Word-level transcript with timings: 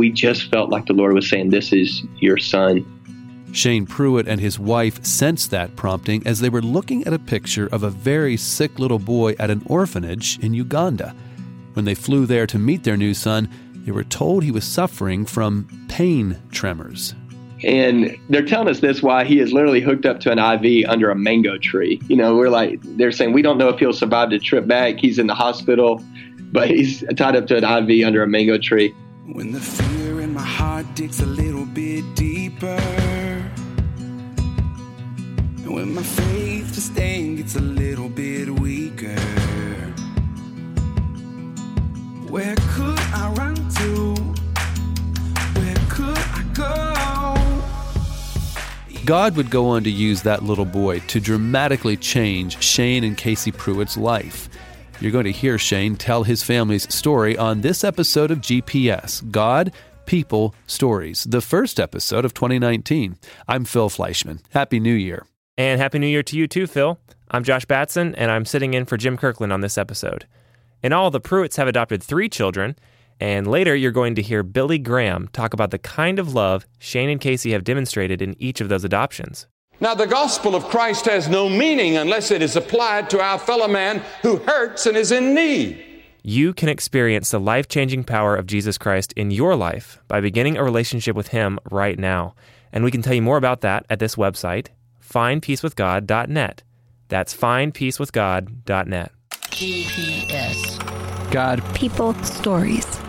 we 0.00 0.10
just 0.10 0.50
felt 0.50 0.70
like 0.70 0.86
the 0.86 0.94
Lord 0.94 1.12
was 1.12 1.28
saying, 1.28 1.50
This 1.50 1.72
is 1.72 2.02
your 2.16 2.38
son. 2.38 2.84
Shane 3.52 3.84
Pruitt 3.84 4.26
and 4.26 4.40
his 4.40 4.58
wife 4.58 5.04
sensed 5.04 5.50
that 5.50 5.76
prompting 5.76 6.26
as 6.26 6.40
they 6.40 6.48
were 6.48 6.62
looking 6.62 7.04
at 7.06 7.12
a 7.12 7.18
picture 7.18 7.66
of 7.66 7.82
a 7.82 7.90
very 7.90 8.36
sick 8.36 8.78
little 8.78 8.98
boy 8.98 9.34
at 9.38 9.50
an 9.50 9.62
orphanage 9.66 10.38
in 10.38 10.54
Uganda. 10.54 11.14
When 11.74 11.84
they 11.84 11.94
flew 11.94 12.26
there 12.26 12.46
to 12.46 12.58
meet 12.58 12.84
their 12.84 12.96
new 12.96 13.12
son, 13.12 13.50
they 13.84 13.92
were 13.92 14.04
told 14.04 14.42
he 14.42 14.50
was 14.50 14.64
suffering 14.64 15.26
from 15.26 15.68
pain 15.88 16.40
tremors. 16.50 17.14
And 17.62 18.16
they're 18.30 18.46
telling 18.46 18.68
us 18.68 18.80
this 18.80 19.02
why 19.02 19.24
he 19.24 19.38
is 19.38 19.52
literally 19.52 19.82
hooked 19.82 20.06
up 20.06 20.20
to 20.20 20.32
an 20.32 20.38
IV 20.38 20.88
under 20.88 21.10
a 21.10 21.14
mango 21.14 21.58
tree. 21.58 22.00
You 22.08 22.16
know, 22.16 22.36
we're 22.36 22.48
like, 22.48 22.78
they're 22.96 23.12
saying, 23.12 23.34
we 23.34 23.42
don't 23.42 23.58
know 23.58 23.68
if 23.68 23.78
he'll 23.78 23.92
survive 23.92 24.30
the 24.30 24.38
trip 24.38 24.66
back. 24.66 24.98
He's 24.98 25.18
in 25.18 25.26
the 25.26 25.34
hospital, 25.34 26.02
but 26.52 26.70
he's 26.70 27.04
tied 27.16 27.36
up 27.36 27.46
to 27.48 27.58
an 27.58 27.64
IV 27.90 28.06
under 28.06 28.22
a 28.22 28.26
mango 28.26 28.56
tree. 28.56 28.94
When 29.26 29.52
the 29.52 29.60
fear 29.60 30.20
in 30.20 30.34
my 30.34 30.42
heart 30.42 30.86
digs 30.94 31.20
a 31.20 31.26
little 31.26 31.64
bit 31.64 32.04
deeper, 32.16 32.80
and 35.56 35.74
when 35.74 35.94
my 35.94 36.02
faith 36.02 36.74
to 36.74 36.80
stand 36.80 37.36
gets 37.36 37.54
a 37.54 37.60
little 37.60 38.08
bit 38.08 38.48
weaker, 38.50 39.20
where 42.28 42.56
could 42.56 42.98
I 42.98 43.32
run 43.36 43.54
to? 43.54 44.14
Where 45.60 45.76
could 45.88 46.18
I 46.18 46.44
go? 46.54 46.94
God 49.04 49.36
would 49.36 49.50
go 49.50 49.68
on 49.68 49.84
to 49.84 49.90
use 49.90 50.22
that 50.22 50.42
little 50.42 50.64
boy 50.64 51.00
to 51.00 51.20
dramatically 51.20 51.96
change 51.96 52.62
Shane 52.62 53.04
and 53.04 53.16
Casey 53.16 53.52
Pruitt's 53.52 53.96
life. 53.96 54.49
You're 55.00 55.12
going 55.12 55.24
to 55.24 55.32
hear 55.32 55.56
Shane 55.56 55.96
tell 55.96 56.24
his 56.24 56.42
family's 56.42 56.92
story 56.94 57.34
on 57.38 57.62
this 57.62 57.84
episode 57.84 58.30
of 58.30 58.42
GPS 58.42 59.28
God, 59.30 59.72
People, 60.04 60.54
Stories, 60.66 61.24
the 61.24 61.40
first 61.40 61.80
episode 61.80 62.26
of 62.26 62.34
2019. 62.34 63.16
I'm 63.48 63.64
Phil 63.64 63.88
Fleischman. 63.88 64.40
Happy 64.50 64.78
New 64.78 64.92
Year. 64.92 65.24
And 65.56 65.80
Happy 65.80 65.98
New 65.98 66.06
Year 66.06 66.22
to 66.24 66.36
you 66.36 66.46
too, 66.46 66.66
Phil. 66.66 66.98
I'm 67.30 67.44
Josh 67.44 67.64
Batson, 67.64 68.14
and 68.16 68.30
I'm 68.30 68.44
sitting 68.44 68.74
in 68.74 68.84
for 68.84 68.98
Jim 68.98 69.16
Kirkland 69.16 69.54
on 69.54 69.62
this 69.62 69.78
episode. 69.78 70.26
In 70.82 70.92
all, 70.92 71.10
the 71.10 71.20
Pruitts 71.20 71.56
have 71.56 71.66
adopted 71.66 72.02
three 72.02 72.28
children, 72.28 72.76
and 73.18 73.46
later 73.46 73.74
you're 73.74 73.92
going 73.92 74.14
to 74.16 74.22
hear 74.22 74.42
Billy 74.42 74.78
Graham 74.78 75.28
talk 75.28 75.54
about 75.54 75.70
the 75.70 75.78
kind 75.78 76.18
of 76.18 76.34
love 76.34 76.66
Shane 76.78 77.08
and 77.08 77.22
Casey 77.22 77.52
have 77.52 77.64
demonstrated 77.64 78.20
in 78.20 78.36
each 78.38 78.60
of 78.60 78.68
those 78.68 78.84
adoptions. 78.84 79.46
Now, 79.80 79.94
the 79.94 80.06
gospel 80.06 80.54
of 80.54 80.64
Christ 80.64 81.06
has 81.06 81.28
no 81.28 81.48
meaning 81.48 81.96
unless 81.96 82.30
it 82.30 82.42
is 82.42 82.54
applied 82.54 83.08
to 83.10 83.20
our 83.20 83.38
fellow 83.38 83.66
man 83.66 84.02
who 84.20 84.36
hurts 84.36 84.84
and 84.84 84.96
is 84.96 85.10
in 85.10 85.34
need. 85.34 85.82
You 86.22 86.52
can 86.52 86.68
experience 86.68 87.30
the 87.30 87.40
life 87.40 87.66
changing 87.66 88.04
power 88.04 88.36
of 88.36 88.46
Jesus 88.46 88.76
Christ 88.76 89.14
in 89.14 89.30
your 89.30 89.56
life 89.56 90.02
by 90.06 90.20
beginning 90.20 90.58
a 90.58 90.64
relationship 90.64 91.16
with 91.16 91.28
Him 91.28 91.58
right 91.70 91.98
now. 91.98 92.34
And 92.72 92.84
we 92.84 92.90
can 92.90 93.00
tell 93.00 93.14
you 93.14 93.22
more 93.22 93.38
about 93.38 93.62
that 93.62 93.86
at 93.88 94.00
this 94.00 94.16
website, 94.16 94.68
findpeacewithgod.net. 95.02 96.62
That's 97.08 97.34
findpeacewithgod.net. 97.34 99.12
GPS. 99.30 101.30
God. 101.30 101.62
People 101.74 102.12
stories. 102.22 103.00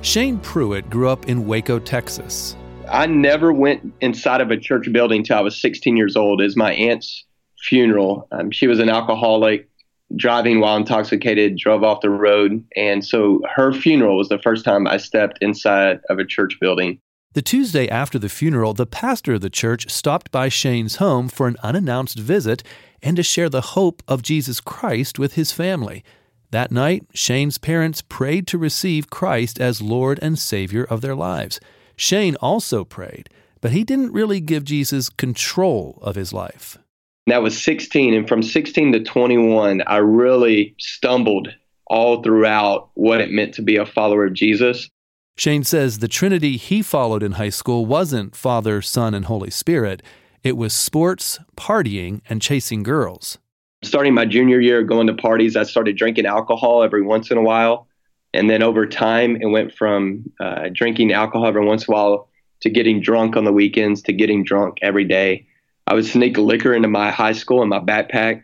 Shane 0.00 0.38
Pruitt 0.38 0.88
grew 0.88 1.10
up 1.10 1.28
in 1.28 1.46
Waco, 1.46 1.78
Texas. 1.78 2.56
I 2.92 3.06
never 3.06 3.54
went 3.54 3.94
inside 4.02 4.42
of 4.42 4.50
a 4.50 4.56
church 4.58 4.92
building 4.92 5.20
until 5.20 5.38
I 5.38 5.40
was 5.40 5.58
16 5.60 5.96
years 5.96 6.14
old. 6.14 6.42
Is 6.42 6.56
my 6.56 6.74
aunt's 6.74 7.24
funeral. 7.58 8.28
Um, 8.32 8.50
she 8.50 8.66
was 8.66 8.80
an 8.80 8.90
alcoholic, 8.90 9.68
driving 10.14 10.60
while 10.60 10.76
intoxicated, 10.76 11.56
drove 11.56 11.82
off 11.82 12.02
the 12.02 12.10
road, 12.10 12.62
and 12.76 13.04
so 13.04 13.40
her 13.54 13.72
funeral 13.72 14.18
was 14.18 14.28
the 14.28 14.38
first 14.38 14.64
time 14.64 14.86
I 14.86 14.98
stepped 14.98 15.38
inside 15.40 16.00
of 16.10 16.18
a 16.18 16.24
church 16.24 16.58
building. 16.60 17.00
The 17.32 17.40
Tuesday 17.40 17.88
after 17.88 18.18
the 18.18 18.28
funeral, 18.28 18.74
the 18.74 18.84
pastor 18.84 19.34
of 19.34 19.40
the 19.40 19.48
church 19.48 19.90
stopped 19.90 20.30
by 20.30 20.50
Shane's 20.50 20.96
home 20.96 21.30
for 21.30 21.48
an 21.48 21.56
unannounced 21.62 22.18
visit 22.18 22.62
and 23.02 23.16
to 23.16 23.22
share 23.22 23.48
the 23.48 23.62
hope 23.62 24.02
of 24.06 24.20
Jesus 24.20 24.60
Christ 24.60 25.18
with 25.18 25.32
his 25.32 25.50
family. 25.50 26.04
That 26.50 26.70
night, 26.70 27.06
Shane's 27.14 27.56
parents 27.56 28.02
prayed 28.02 28.46
to 28.48 28.58
receive 28.58 29.08
Christ 29.08 29.58
as 29.58 29.80
Lord 29.80 30.18
and 30.20 30.38
Savior 30.38 30.84
of 30.84 31.00
their 31.00 31.14
lives. 31.14 31.58
Shane 31.96 32.36
also 32.36 32.84
prayed, 32.84 33.28
but 33.60 33.72
he 33.72 33.84
didn't 33.84 34.12
really 34.12 34.40
give 34.40 34.64
Jesus 34.64 35.08
control 35.08 35.98
of 36.02 36.14
his 36.14 36.32
life. 36.32 36.78
That 37.26 37.42
was 37.42 37.60
16. 37.62 38.14
And 38.14 38.28
from 38.28 38.42
16 38.42 38.92
to 38.92 39.00
21, 39.00 39.82
I 39.86 39.96
really 39.98 40.74
stumbled 40.78 41.48
all 41.86 42.22
throughout 42.22 42.90
what 42.94 43.20
it 43.20 43.30
meant 43.30 43.54
to 43.54 43.62
be 43.62 43.76
a 43.76 43.86
follower 43.86 44.26
of 44.26 44.32
Jesus. 44.32 44.88
Shane 45.36 45.64
says 45.64 45.98
the 45.98 46.08
Trinity 46.08 46.56
he 46.56 46.82
followed 46.82 47.22
in 47.22 47.32
high 47.32 47.48
school 47.48 47.86
wasn't 47.86 48.36
Father, 48.36 48.82
Son, 48.82 49.14
and 49.14 49.26
Holy 49.26 49.50
Spirit. 49.50 50.02
It 50.42 50.56
was 50.56 50.74
sports, 50.74 51.38
partying, 51.56 52.20
and 52.28 52.42
chasing 52.42 52.82
girls. 52.82 53.38
Starting 53.84 54.14
my 54.14 54.24
junior 54.24 54.60
year, 54.60 54.82
going 54.82 55.06
to 55.06 55.14
parties, 55.14 55.56
I 55.56 55.62
started 55.62 55.96
drinking 55.96 56.26
alcohol 56.26 56.82
every 56.82 57.02
once 57.02 57.30
in 57.30 57.38
a 57.38 57.42
while. 57.42 57.88
And 58.34 58.48
then 58.48 58.62
over 58.62 58.86
time, 58.86 59.36
it 59.40 59.46
went 59.46 59.74
from 59.74 60.30
uh, 60.40 60.68
drinking 60.72 61.12
alcohol 61.12 61.46
every 61.46 61.64
once 61.64 61.86
in 61.86 61.92
a 61.92 61.96
while 61.96 62.28
to 62.60 62.70
getting 62.70 63.00
drunk 63.00 63.36
on 63.36 63.44
the 63.44 63.52
weekends 63.52 64.02
to 64.02 64.12
getting 64.12 64.44
drunk 64.44 64.78
every 64.82 65.04
day. 65.04 65.46
I 65.86 65.94
would 65.94 66.06
sneak 66.06 66.38
liquor 66.38 66.72
into 66.72 66.88
my 66.88 67.10
high 67.10 67.32
school 67.32 67.62
in 67.62 67.68
my 67.68 67.80
backpack. 67.80 68.42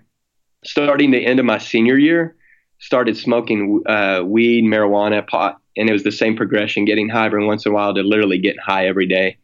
Starting 0.65 1.13
the 1.13 1.25
end 1.25 1.39
of 1.39 1.47
my 1.47 1.59
senior 1.59 1.97
year, 1.97 2.37
started 2.81 3.17
smoking 3.17 3.83
uh, 3.87 4.23
weed, 4.25 4.65
marijuana, 4.65 5.27
pot, 5.27 5.61
and 5.77 5.89
it 5.89 5.93
was 5.93 6.03
the 6.03 6.13
same 6.13 6.37
progression: 6.37 6.85
getting 6.85 7.09
high 7.09 7.27
every 7.27 7.47
once 7.47 7.65
in 7.65 7.73
a 7.73 7.75
while 7.75 7.95
to 7.95 8.03
literally 8.03 8.39
getting 8.39 8.61
high 8.61 8.89
every 8.89 9.07
day. 9.07 9.37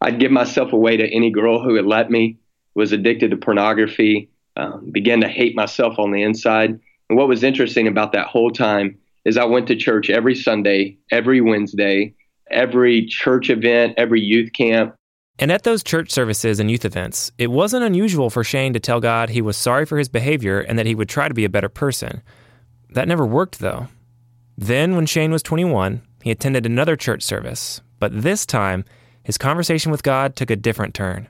I'd 0.00 0.20
give 0.20 0.30
myself 0.30 0.72
away 0.72 0.96
to 0.98 1.08
any 1.08 1.30
girl 1.30 1.62
who 1.62 1.72
would 1.72 1.86
let 1.86 2.10
me. 2.10 2.36
Was 2.74 2.92
addicted 2.92 3.32
to 3.32 3.36
pornography. 3.36 4.30
Um, 4.56 4.90
began 4.92 5.20
to 5.22 5.28
hate 5.28 5.56
myself 5.56 5.98
on 5.98 6.12
the 6.12 6.22
inside. 6.22 6.78
And 7.08 7.18
what 7.18 7.28
was 7.28 7.42
interesting 7.42 7.88
about 7.88 8.12
that 8.12 8.26
whole 8.26 8.50
time 8.50 8.98
is 9.24 9.36
I 9.36 9.44
went 9.44 9.68
to 9.68 9.76
church 9.76 10.10
every 10.10 10.34
Sunday, 10.34 10.98
every 11.10 11.40
Wednesday, 11.40 12.14
every 12.50 13.06
church 13.06 13.50
event, 13.50 13.94
every 13.96 14.20
youth 14.20 14.52
camp. 14.52 14.94
And 15.38 15.52
at 15.52 15.62
those 15.62 15.84
church 15.84 16.10
services 16.10 16.58
and 16.58 16.70
youth 16.70 16.84
events, 16.84 17.30
it 17.38 17.50
wasn't 17.50 17.84
unusual 17.84 18.28
for 18.28 18.42
Shane 18.42 18.72
to 18.72 18.80
tell 18.80 19.00
God 19.00 19.30
he 19.30 19.42
was 19.42 19.56
sorry 19.56 19.86
for 19.86 19.96
his 19.96 20.08
behavior 20.08 20.60
and 20.60 20.78
that 20.78 20.86
he 20.86 20.94
would 20.94 21.08
try 21.08 21.28
to 21.28 21.34
be 21.34 21.44
a 21.44 21.50
better 21.50 21.68
person. 21.68 22.22
That 22.90 23.06
never 23.06 23.24
worked, 23.24 23.60
though. 23.60 23.88
Then, 24.56 24.96
when 24.96 25.06
Shane 25.06 25.30
was 25.30 25.42
21, 25.44 26.02
he 26.22 26.32
attended 26.32 26.66
another 26.66 26.96
church 26.96 27.22
service, 27.22 27.80
but 28.00 28.22
this 28.22 28.44
time, 28.44 28.84
his 29.22 29.38
conversation 29.38 29.92
with 29.92 30.02
God 30.02 30.34
took 30.34 30.50
a 30.50 30.56
different 30.56 30.94
turn. 30.94 31.28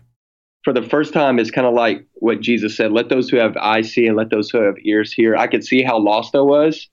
For 0.65 0.72
the 0.72 0.82
first 0.82 1.12
time, 1.12 1.38
it's 1.38 1.50
kind 1.50 1.66
of 1.66 1.75
like 1.75 2.06
what 2.15 2.41
Jesus 2.41 2.76
said 2.76 2.93
let 2.93 3.09
those 3.09 3.28
who 3.28 3.37
have 3.37 3.56
eyes 3.56 3.93
see 3.93 4.06
and 4.06 4.16
let 4.16 4.31
those 4.31 4.50
who 4.50 4.62
have 4.62 4.76
ears 4.84 5.12
hear. 5.12 5.37
I 5.37 5.47
could 5.47 5.65
see 5.65 5.82
how 5.82 5.99
lost 5.99 6.34
I 6.34 6.41
was, 6.41 6.88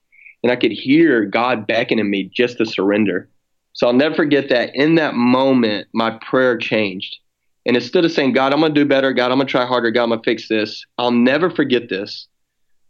and 0.45 0.51
I 0.51 0.57
could 0.57 0.71
hear 0.71 1.25
God 1.25 1.65
beckoning 1.65 2.07
me 2.07 2.29
just 2.31 2.59
to 2.59 2.67
surrender. 2.67 3.27
So 3.73 3.87
I'll 3.87 3.93
never 3.93 4.13
forget 4.13 4.49
that 4.49 4.75
in 4.75 4.93
that 4.93 5.15
moment, 5.15 5.87
my 5.91 6.19
prayer 6.21 6.55
changed. 6.55 7.17
And 7.65 7.75
instead 7.75 8.05
of 8.05 8.11
saying, 8.11 8.33
God, 8.33 8.53
I'm 8.53 8.59
going 8.59 8.71
to 8.71 8.79
do 8.79 8.87
better, 8.87 9.11
God, 9.11 9.31
I'm 9.31 9.39
going 9.39 9.47
to 9.47 9.51
try 9.51 9.65
harder, 9.65 9.89
God, 9.89 10.03
I'm 10.03 10.09
going 10.09 10.21
to 10.21 10.23
fix 10.23 10.47
this, 10.47 10.85
I'll 10.99 11.09
never 11.09 11.49
forget 11.49 11.89
this. 11.89 12.27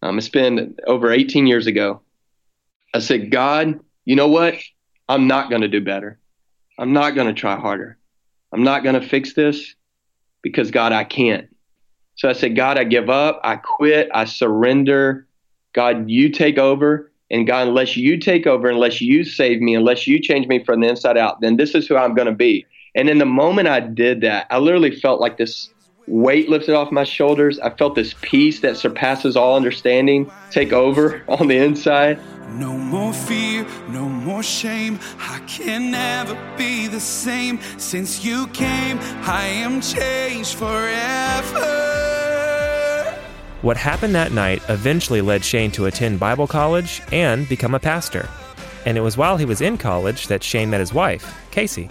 Um, 0.02 0.18
it's 0.18 0.28
been 0.28 0.76
over 0.86 1.14
18 1.14 1.48
years 1.48 1.66
ago. 1.66 2.02
I 2.94 3.00
said, 3.00 3.32
God, 3.32 3.80
you 4.04 4.18
know 4.18 4.28
what? 4.28 4.56
I'm 5.08 5.28
not 5.28 5.50
going 5.50 5.62
to 5.62 5.70
do 5.70 5.80
better. 5.80 6.20
I'm 6.78 6.92
not 6.92 7.16
going 7.16 7.28
to 7.28 7.40
try 7.40 7.58
harder. 7.58 7.98
I'm 8.52 8.66
not 8.66 8.84
going 8.84 9.00
to 9.00 9.08
fix 9.08 9.34
this 9.34 9.76
because, 10.42 10.72
God, 10.72 10.92
I 10.92 11.06
can't. 11.06 11.48
So 12.16 12.28
I 12.28 12.34
said, 12.34 12.58
God, 12.58 12.78
I 12.78 12.84
give 12.84 13.10
up. 13.10 13.40
I 13.46 13.56
quit. 13.56 14.10
I 14.14 14.26
surrender. 14.26 15.26
God, 15.72 16.10
you 16.10 16.32
take 16.32 16.58
over. 16.58 17.14
And 17.36 17.46
God, 17.46 17.68
unless 17.68 17.98
you 17.98 18.18
take 18.18 18.48
over, 18.48 18.70
unless 18.70 19.02
you 19.02 19.26
save 19.26 19.60
me, 19.60 19.76
unless 19.76 20.08
you 20.08 20.22
change 20.22 20.48
me 20.48 20.64
from 20.64 20.80
the 20.80 20.88
inside 20.88 21.18
out, 21.18 21.42
then 21.42 21.58
this 21.58 21.76
is 21.76 21.86
who 21.86 21.98
I'm 21.98 22.16
going 22.16 22.28
to 22.30 22.34
be. 22.34 22.66
And 22.96 23.10
in 23.10 23.18
the 23.18 23.26
moment 23.26 23.68
I 23.68 23.82
did 23.82 24.22
that, 24.22 24.48
I 24.50 24.58
literally 24.60 24.98
felt 24.98 25.20
like 25.20 25.38
this 25.38 25.70
weight 26.08 26.48
lifted 26.48 26.76
off 26.76 26.94
my 26.94 27.04
shoulders. 27.04 27.60
I 27.60 27.72
felt 27.72 27.96
this 27.96 28.16
peace 28.22 28.62
that 28.62 28.78
surpasses 28.78 29.36
all 29.36 29.58
understanding 29.58 30.32
take 30.50 30.72
over 30.72 31.26
on 31.28 31.50
the 31.50 31.58
inside. 31.58 32.22
No 32.52 32.72
more 32.72 33.12
fear, 33.12 33.68
no 33.90 34.06
more 34.06 34.42
shame. 34.42 34.98
I 35.20 35.40
can 35.46 35.92
never 35.92 36.40
be 36.58 36.88
the 36.88 37.02
same. 37.02 37.60
Since 37.78 38.24
you 38.24 38.48
came, 38.48 38.98
I 39.24 39.44
am 39.46 39.82
changed 39.82 40.56
forever. 40.56 41.95
What 43.66 43.78
happened 43.78 44.14
that 44.14 44.32
night 44.32 44.62
eventually 44.70 45.22
led 45.22 45.44
Shane 45.44 45.72
to 45.72 45.88
attend 45.88 46.20
Bible 46.20 46.46
college 46.46 47.02
and 47.12 47.50
become 47.50 47.74
a 47.74 47.80
pastor. 47.80 48.30
And 48.86 48.96
it 48.96 49.02
was 49.02 49.18
while 49.18 49.38
he 49.38 49.46
was 49.46 49.60
in 49.60 49.80
college 49.80 50.28
that 50.28 50.44
Shane 50.44 50.70
met 50.70 50.82
his 50.82 50.94
wife, 50.94 51.36
Casey. 51.50 51.90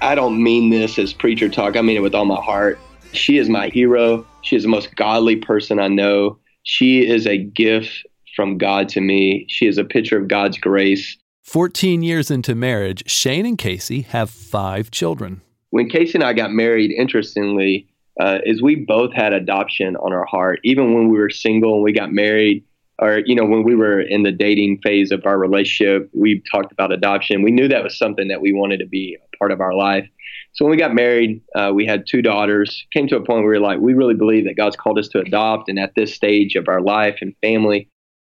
I 0.00 0.14
don't 0.14 0.42
mean 0.42 0.70
this 0.70 0.98
as 0.98 1.12
preacher 1.12 1.50
talk, 1.50 1.76
I 1.76 1.82
mean 1.82 1.98
it 1.98 2.02
with 2.02 2.14
all 2.14 2.24
my 2.24 2.40
heart. 2.40 2.78
She 3.12 3.36
is 3.36 3.50
my 3.50 3.68
hero. 3.68 4.26
She 4.40 4.56
is 4.56 4.62
the 4.62 4.70
most 4.70 4.96
godly 4.96 5.36
person 5.36 5.78
I 5.78 5.88
know. 5.88 6.38
She 6.62 7.06
is 7.06 7.26
a 7.26 7.36
gift 7.36 7.92
from 8.34 8.56
God 8.56 8.88
to 8.88 9.02
me. 9.02 9.44
She 9.50 9.66
is 9.66 9.76
a 9.76 9.84
picture 9.84 10.16
of 10.16 10.28
God's 10.28 10.56
grace. 10.56 11.18
14 11.42 12.02
years 12.02 12.30
into 12.30 12.54
marriage, 12.54 13.06
Shane 13.06 13.44
and 13.44 13.58
Casey 13.58 14.00
have 14.00 14.30
five 14.30 14.90
children. 14.90 15.42
When 15.68 15.90
Casey 15.90 16.14
and 16.14 16.24
I 16.24 16.32
got 16.32 16.52
married, 16.52 16.90
interestingly, 16.90 17.86
uh, 18.20 18.38
is 18.44 18.62
we 18.62 18.76
both 18.76 19.12
had 19.12 19.32
adoption 19.32 19.96
on 19.96 20.12
our 20.12 20.24
heart. 20.26 20.60
Even 20.64 20.94
when 20.94 21.08
we 21.08 21.18
were 21.18 21.30
single 21.30 21.74
and 21.74 21.82
we 21.82 21.92
got 21.92 22.12
married, 22.12 22.64
or 23.02 23.22
you 23.26 23.34
know 23.34 23.44
when 23.44 23.64
we 23.64 23.74
were 23.74 24.00
in 24.00 24.22
the 24.22 24.32
dating 24.32 24.78
phase 24.82 25.10
of 25.10 25.26
our 25.26 25.38
relationship 25.38 26.08
we 26.12 26.42
talked 26.50 26.72
about 26.72 26.92
adoption. 26.92 27.42
We 27.42 27.50
knew 27.50 27.68
that 27.68 27.82
was 27.82 27.98
something 27.98 28.28
that 28.28 28.40
we 28.40 28.52
wanted 28.52 28.78
to 28.78 28.86
be 28.86 29.16
a 29.16 29.36
part 29.36 29.50
of 29.50 29.60
our 29.60 29.74
life. 29.74 30.08
So 30.52 30.64
when 30.64 30.70
we 30.70 30.76
got 30.76 30.94
married 30.94 31.40
uh, 31.56 31.72
we 31.74 31.86
had 31.86 32.06
two 32.06 32.22
daughters 32.22 32.86
came 32.92 33.08
to 33.08 33.16
a 33.16 33.20
point 33.20 33.42
where 33.42 33.52
we 33.52 33.58
were 33.58 33.60
like 33.60 33.80
we 33.80 33.94
really 33.94 34.14
believe 34.14 34.44
that 34.44 34.56
god's 34.56 34.76
called 34.76 34.98
us 34.98 35.08
to 35.08 35.18
adopt 35.18 35.68
and 35.68 35.78
at 35.78 35.94
this 35.96 36.14
stage 36.14 36.54
of 36.54 36.68
our 36.68 36.80
life 36.80 37.18
and 37.20 37.34
family. 37.40 37.88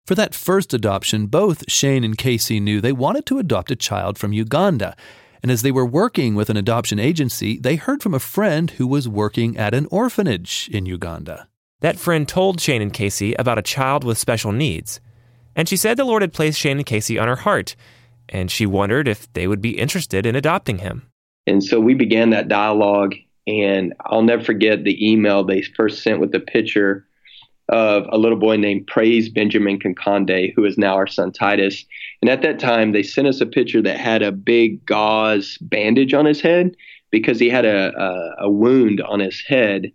For 0.06 0.14
that 0.14 0.34
first 0.34 0.74
adoption 0.74 1.26
both 1.26 1.64
shane 1.70 2.04
and 2.04 2.16
casey 2.16 2.60
knew 2.60 2.80
they 2.80 2.92
wanted 2.92 3.26
to 3.26 3.38
adopt 3.38 3.70
a 3.70 3.76
child 3.76 4.18
from 4.18 4.32
uganda 4.32 4.94
and 5.42 5.50
as 5.50 5.62
they 5.62 5.72
were 5.72 5.86
working 5.86 6.34
with 6.34 6.50
an 6.50 6.56
adoption 6.56 6.98
agency 6.98 7.58
they 7.58 7.76
heard 7.76 8.02
from 8.02 8.14
a 8.14 8.18
friend 8.18 8.72
who 8.72 8.86
was 8.86 9.08
working 9.08 9.56
at 9.56 9.74
an 9.74 9.86
orphanage 9.90 10.68
in 10.72 10.86
uganda 10.86 11.48
that 11.80 11.98
friend 11.98 12.28
told 12.28 12.60
Shane 12.60 12.82
and 12.82 12.92
Casey 12.92 13.34
about 13.34 13.58
a 13.58 13.62
child 13.62 14.04
with 14.04 14.18
special 14.18 14.52
needs, 14.52 15.00
and 15.56 15.68
she 15.68 15.76
said 15.76 15.96
the 15.96 16.04
Lord 16.04 16.22
had 16.22 16.32
placed 16.32 16.60
Shane 16.60 16.76
and 16.76 16.86
Casey 16.86 17.18
on 17.18 17.26
her 17.26 17.36
heart, 17.36 17.74
and 18.28 18.50
she 18.50 18.66
wondered 18.66 19.08
if 19.08 19.32
they 19.32 19.48
would 19.48 19.62
be 19.62 19.78
interested 19.78 20.26
in 20.26 20.36
adopting 20.36 20.78
him. 20.78 21.10
And 21.46 21.64
so 21.64 21.80
we 21.80 21.94
began 21.94 22.30
that 22.30 22.48
dialogue, 22.48 23.14
and 23.46 23.94
I'll 24.04 24.22
never 24.22 24.44
forget 24.44 24.84
the 24.84 25.10
email 25.10 25.42
they 25.42 25.62
first 25.62 26.02
sent 26.02 26.20
with 26.20 26.32
the 26.32 26.40
picture 26.40 27.06
of 27.70 28.04
a 28.10 28.18
little 28.18 28.38
boy 28.38 28.56
named 28.56 28.86
Praise 28.86 29.28
Benjamin 29.28 29.78
Kankande, 29.78 30.52
who 30.54 30.64
is 30.64 30.76
now 30.76 30.94
our 30.94 31.06
son 31.06 31.32
Titus. 31.32 31.84
And 32.22 32.28
at 32.28 32.42
that 32.42 32.58
time, 32.58 32.92
they 32.92 33.02
sent 33.02 33.28
us 33.28 33.40
a 33.40 33.46
picture 33.46 33.80
that 33.82 33.98
had 33.98 34.22
a 34.22 34.32
big 34.32 34.84
gauze 34.84 35.56
bandage 35.58 36.12
on 36.12 36.26
his 36.26 36.40
head 36.40 36.76
because 37.10 37.40
he 37.40 37.48
had 37.48 37.64
a, 37.64 37.92
a, 37.98 38.44
a 38.44 38.50
wound 38.50 39.00
on 39.00 39.20
his 39.20 39.42
head 39.46 39.90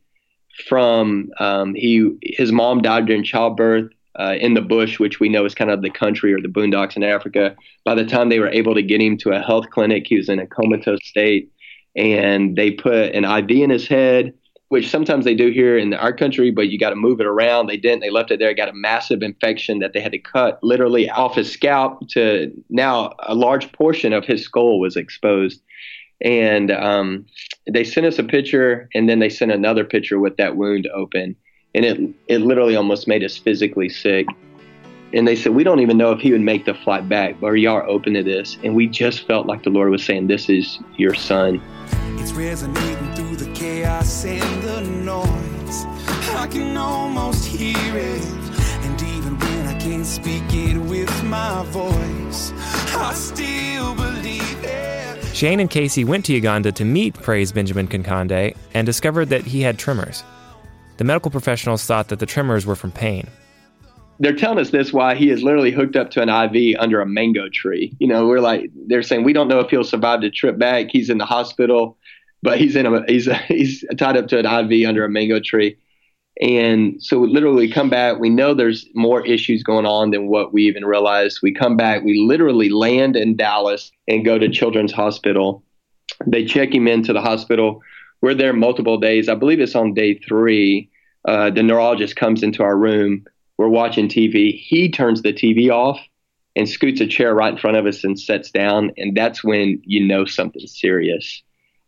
from 0.67 1.29
um, 1.39 1.75
he 1.75 2.11
his 2.23 2.51
mom 2.51 2.81
died 2.81 3.05
during 3.05 3.23
childbirth 3.23 3.91
uh, 4.17 4.35
in 4.39 4.53
the 4.53 4.61
bush, 4.61 4.99
which 4.99 5.19
we 5.19 5.29
know 5.29 5.45
is 5.45 5.53
kind 5.53 5.69
of 5.69 5.81
the 5.81 5.89
country 5.89 6.33
or 6.33 6.41
the 6.41 6.47
boondocks 6.47 6.95
in 6.95 7.03
Africa. 7.03 7.55
By 7.83 7.95
the 7.95 8.05
time 8.05 8.29
they 8.29 8.39
were 8.39 8.49
able 8.49 8.73
to 8.75 8.81
get 8.81 9.01
him 9.01 9.17
to 9.19 9.31
a 9.31 9.41
health 9.41 9.69
clinic, 9.69 10.07
he 10.07 10.15
was 10.15 10.29
in 10.29 10.39
a 10.39 10.47
comatose 10.47 11.05
state, 11.05 11.51
and 11.95 12.55
they 12.55 12.71
put 12.71 13.13
an 13.13 13.25
IV 13.25 13.51
in 13.51 13.69
his 13.69 13.87
head, 13.87 14.33
which 14.69 14.89
sometimes 14.89 15.25
they 15.25 15.35
do 15.35 15.51
here 15.51 15.77
in 15.77 15.93
our 15.93 16.11
country, 16.11 16.51
but 16.51 16.69
you 16.69 16.79
got 16.79 16.89
to 16.89 16.95
move 16.95 17.19
it 17.19 17.27
around. 17.27 17.67
They 17.67 17.77
didn't. 17.77 18.01
They 18.01 18.09
left 18.09 18.31
it 18.31 18.39
there. 18.39 18.53
Got 18.53 18.69
a 18.69 18.73
massive 18.73 19.21
infection 19.21 19.79
that 19.79 19.93
they 19.93 20.01
had 20.01 20.11
to 20.11 20.19
cut 20.19 20.59
literally 20.63 21.09
off 21.09 21.35
his 21.35 21.51
scalp 21.51 22.07
to 22.09 22.51
now 22.69 23.13
a 23.19 23.35
large 23.35 23.71
portion 23.73 24.13
of 24.13 24.25
his 24.25 24.43
skull 24.43 24.79
was 24.79 24.95
exposed 24.95 25.61
and 26.21 26.71
um, 26.71 27.25
they 27.71 27.83
sent 27.83 28.05
us 28.05 28.17
a 28.19 28.23
picture 28.23 28.89
and 28.93 29.09
then 29.09 29.19
they 29.19 29.29
sent 29.29 29.51
another 29.51 29.83
picture 29.83 30.19
with 30.19 30.37
that 30.37 30.55
wound 30.55 30.87
open 30.93 31.35
and 31.73 31.85
it 31.85 31.99
it 32.27 32.39
literally 32.39 32.75
almost 32.75 33.07
made 33.07 33.23
us 33.23 33.37
physically 33.37 33.89
sick 33.89 34.25
and 35.13 35.27
they 35.27 35.35
said 35.35 35.53
we 35.53 35.63
don't 35.63 35.81
even 35.81 35.97
know 35.97 36.11
if 36.11 36.19
he 36.19 36.31
would 36.31 36.41
make 36.41 36.65
the 36.65 36.73
flight 36.73 37.07
back 37.09 37.39
but 37.39 37.51
you 37.51 37.69
are 37.69 37.85
open 37.87 38.13
to 38.13 38.23
this 38.23 38.57
and 38.63 38.75
we 38.75 38.87
just 38.87 39.27
felt 39.27 39.45
like 39.45 39.63
the 39.63 39.69
lord 39.69 39.89
was 39.89 40.03
saying 40.03 40.27
this 40.27 40.49
is 40.49 40.79
your 40.97 41.13
son 41.13 41.61
it's 42.17 42.31
resonating 42.31 42.97
through 43.13 43.14
the 43.14 43.14
chaos 43.55 44.25
and 44.25 44.63
the 44.63 44.81
noise 44.81 45.85
i 46.35 46.45
can 46.51 46.75
almost 46.75 47.45
hear 47.45 47.95
it 47.95 48.25
and 48.83 49.01
even 49.01 49.39
when 49.39 49.67
i 49.67 49.79
can't 49.79 50.05
speak 50.05 50.43
it 50.49 50.77
with 50.77 51.23
my 51.23 51.63
voice 51.69 52.51
i 52.97 53.13
still 53.13 53.95
believe 53.95 54.63
it 54.63 54.85
Shane 55.33 55.59
and 55.59 55.69
Casey 55.69 56.05
went 56.05 56.23
to 56.25 56.33
Uganda 56.33 56.71
to 56.71 56.85
meet 56.85 57.13
Praise 57.13 57.51
Benjamin 57.51 57.89
Kankande 57.89 58.55
and 58.73 58.85
discovered 58.85 59.25
that 59.25 59.43
he 59.43 59.59
had 59.59 59.77
tremors. 59.77 60.23
The 60.95 61.03
medical 61.03 61.29
professionals 61.29 61.83
thought 61.83 62.07
that 62.07 62.19
the 62.19 62.25
tremors 62.25 62.65
were 62.65 62.77
from 62.77 62.91
pain. 62.91 63.27
They're 64.17 64.35
telling 64.35 64.59
us 64.59 64.69
this 64.69 64.93
why 64.93 65.15
he 65.15 65.29
is 65.29 65.43
literally 65.43 65.71
hooked 65.71 65.97
up 65.97 66.09
to 66.11 66.21
an 66.21 66.29
IV 66.29 66.77
under 66.79 67.01
a 67.01 67.05
mango 67.05 67.49
tree. 67.49 67.93
You 67.99 68.07
know, 68.07 68.27
we're 68.27 68.39
like, 68.39 68.71
they're 68.87 69.03
saying 69.03 69.25
we 69.25 69.33
don't 69.33 69.49
know 69.49 69.59
if 69.59 69.69
he'll 69.69 69.83
survive 69.83 70.21
the 70.21 70.31
trip 70.31 70.57
back. 70.57 70.87
He's 70.89 71.09
in 71.09 71.17
the 71.17 71.25
hospital, 71.25 71.97
but 72.45 72.59
he's 72.59 72.75
in 72.75 72.85
a 72.85 73.03
he's 73.07 73.27
he's 73.47 73.83
tied 73.97 74.15
up 74.15 74.27
to 74.27 74.39
an 74.39 74.45
IV 74.45 74.87
under 74.87 75.03
a 75.03 75.09
mango 75.09 75.39
tree. 75.39 75.77
And 76.41 77.01
so 77.01 77.19
we 77.19 77.29
literally 77.29 77.69
come 77.71 77.89
back. 77.89 78.19
We 78.19 78.29
know 78.29 78.53
there's 78.53 78.85
more 78.93 79.25
issues 79.25 79.63
going 79.63 79.85
on 79.85 80.11
than 80.11 80.27
what 80.27 80.53
we 80.53 80.63
even 80.67 80.83
realized. 80.83 81.39
We 81.41 81.53
come 81.53 81.77
back, 81.77 82.03
we 82.03 82.19
literally 82.19 82.69
land 82.69 83.15
in 83.15 83.35
Dallas 83.37 83.91
and 84.07 84.25
go 84.25 84.37
to 84.37 84.49
Children's 84.49 84.91
Hospital. 84.91 85.63
They 86.27 86.45
check 86.45 86.73
him 86.73 86.87
into 86.87 87.13
the 87.13 87.21
hospital. 87.21 87.81
We're 88.21 88.35
there 88.35 88.53
multiple 88.53 88.97
days. 88.97 89.29
I 89.29 89.35
believe 89.35 89.59
it's 89.59 89.75
on 89.75 89.93
day 89.93 90.19
three. 90.19 90.89
Uh, 91.25 91.49
the 91.49 91.63
neurologist 91.63 92.15
comes 92.15 92.43
into 92.43 92.63
our 92.63 92.77
room. 92.77 93.25
We're 93.57 93.69
watching 93.69 94.07
TV. 94.07 94.59
He 94.59 94.91
turns 94.91 95.21
the 95.21 95.33
TV 95.33 95.69
off 95.69 95.99
and 96.55 96.67
scoots 96.67 97.01
a 97.01 97.07
chair 97.07 97.33
right 97.33 97.53
in 97.53 97.57
front 97.57 97.77
of 97.77 97.85
us 97.85 98.03
and 98.03 98.19
sits 98.19 98.51
down. 98.51 98.91
And 98.97 99.15
that's 99.15 99.43
when 99.43 99.81
you 99.85 100.05
know 100.05 100.25
something's 100.25 100.79
serious. 100.79 101.41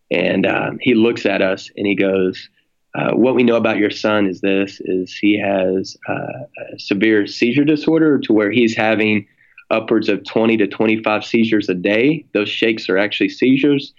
And 0.09 0.45
um, 0.45 0.77
he 0.81 0.93
looks 0.93 1.25
at 1.25 1.41
us 1.41 1.69
and 1.75 1.85
he 1.85 1.95
goes, 1.95 2.49
uh, 2.97 3.11
what 3.11 3.35
we 3.35 3.43
know 3.43 3.57
about 3.57 3.77
your 3.77 3.91
son 3.91 4.25
is 4.25 4.41
this: 4.41 4.81
is 4.85 5.15
he 5.15 5.39
has 5.39 5.95
uh, 6.09 6.73
a 6.73 6.79
severe 6.79 7.27
seizure 7.27 7.63
disorder 7.65 8.17
to 8.19 8.33
where 8.33 8.51
he's 8.51 8.75
having 8.75 9.27
upwards 9.69 10.09
of 10.09 10.23
20 10.25 10.57
to 10.57 10.67
25 10.67 11.25
seizures 11.25 11.69
a 11.69 11.75
day. 11.75 12.25
Those 12.33 12.49
shakes 12.49 12.89
are 12.89 12.97
actually 12.97 13.29
seizures, 13.29 13.93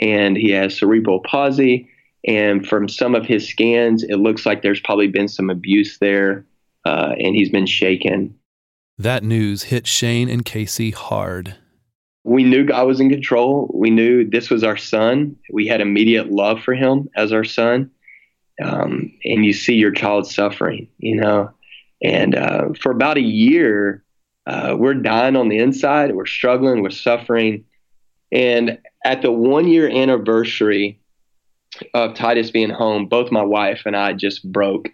and 0.00 0.36
he 0.36 0.50
has 0.50 0.78
cerebral 0.78 1.20
palsy. 1.20 1.88
And 2.26 2.66
from 2.66 2.88
some 2.88 3.14
of 3.14 3.26
his 3.26 3.48
scans, 3.48 4.02
it 4.04 4.16
looks 4.16 4.46
like 4.46 4.62
there's 4.62 4.80
probably 4.80 5.08
been 5.08 5.28
some 5.28 5.50
abuse 5.50 5.98
there, 5.98 6.46
uh, 6.84 7.14
and 7.18 7.34
he's 7.34 7.50
been 7.50 7.66
shaken. 7.66 8.34
That 8.96 9.24
news 9.24 9.64
hit 9.64 9.86
Shane 9.86 10.28
and 10.28 10.44
Casey 10.44 10.92
hard. 10.92 11.56
We 12.24 12.42
knew 12.42 12.64
God 12.64 12.86
was 12.86 13.00
in 13.00 13.10
control. 13.10 13.70
We 13.74 13.90
knew 13.90 14.28
this 14.28 14.50
was 14.50 14.64
our 14.64 14.76
son. 14.78 15.36
We 15.52 15.66
had 15.66 15.80
immediate 15.80 16.30
love 16.30 16.62
for 16.62 16.74
him 16.74 17.08
as 17.16 17.32
our 17.32 17.44
son 17.44 17.90
um, 18.62 19.12
and 19.24 19.44
you 19.44 19.52
see 19.52 19.74
your 19.74 19.90
child 19.90 20.30
suffering, 20.30 20.88
you 20.98 21.16
know. 21.16 21.50
And 22.02 22.34
uh, 22.34 22.68
for 22.80 22.92
about 22.92 23.16
a 23.16 23.22
year, 23.22 24.04
uh, 24.46 24.76
we're 24.78 24.94
dying 24.94 25.36
on 25.36 25.48
the 25.48 25.58
inside. 25.58 26.14
We're 26.14 26.26
struggling. 26.26 26.82
We're 26.82 26.90
suffering. 26.90 27.64
And 28.30 28.78
at 29.04 29.22
the 29.22 29.32
one 29.32 29.68
year 29.68 29.88
anniversary 29.88 31.00
of 31.94 32.14
Titus 32.14 32.50
being 32.50 32.70
home, 32.70 33.06
both 33.06 33.32
my 33.32 33.42
wife 33.42 33.82
and 33.86 33.96
I 33.96 34.12
just 34.12 34.50
broke. 34.50 34.88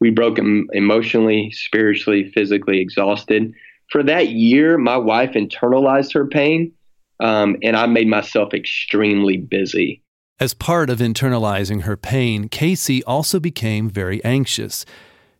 We 0.00 0.10
broke 0.10 0.38
emotionally, 0.38 1.50
spiritually, 1.52 2.30
physically 2.32 2.80
exhausted. 2.80 3.54
For 3.90 4.02
that 4.02 4.30
year, 4.30 4.76
my 4.76 4.96
wife 4.96 5.32
internalized 5.32 6.12
her 6.12 6.26
pain, 6.26 6.72
um, 7.20 7.56
and 7.62 7.76
I 7.76 7.86
made 7.86 8.08
myself 8.08 8.54
extremely 8.54 9.36
busy. 9.36 10.02
As 10.38 10.52
part 10.52 10.90
of 10.90 10.98
internalizing 10.98 11.82
her 11.82 11.96
pain, 11.96 12.48
Casey 12.48 13.02
also 13.04 13.40
became 13.40 13.88
very 13.88 14.22
anxious. 14.24 14.84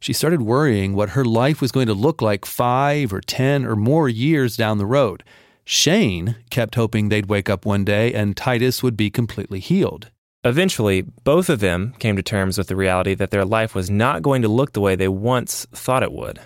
She 0.01 0.13
started 0.13 0.43
worrying 0.43 0.95
what 0.95 1.11
her 1.11 1.25
life 1.25 1.61
was 1.61 1.73
going 1.73 1.87
to 1.87 1.95
look 1.95 2.23
like 2.23 2.47
five 2.47 3.13
or 3.13 3.21
ten 3.21 3.65
or 3.67 3.77
more 3.77 4.09
years 4.09 4.57
down 4.57 4.79
the 4.79 4.87
road. 4.87 5.23
Shane 5.65 6.37
kept 6.49 6.77
hoping 6.77 7.09
they'd 7.09 7.27
wake 7.27 7.51
up 7.51 7.67
one 7.67 7.85
day 7.85 8.15
and 8.15 8.37
Titus 8.37 8.83
would 8.83 8.97
be 8.97 9.11
completely 9.11 9.61
healed. 9.61 10.11
Eventually, 10.45 11.03
both 11.03 11.51
of 11.51 11.59
them 11.59 11.93
came 11.99 12.15
to 12.15 12.23
terms 12.23 12.57
with 12.57 12.69
the 12.69 12.77
reality 12.77 13.15
that 13.15 13.33
their 13.33 13.45
life 13.45 13.75
was 13.75 13.91
not 13.91 14.23
going 14.23 14.43
to 14.43 14.49
look 14.49 14.73
the 14.73 14.81
way 14.81 14.95
they 14.95 15.09
once 15.09 15.67
thought 15.73 16.05
it 16.05 16.13
would. 16.13 16.39